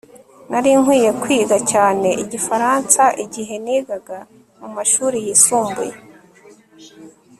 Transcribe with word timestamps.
Nari 0.49 0.71
nkwiye 0.81 1.11
kwiga 1.21 1.57
cyane 1.71 2.09
igifaransa 2.23 3.03
igihe 3.25 3.55
nigaga 3.63 4.17
mumashuri 4.61 5.17
yisumbuye 5.25 5.95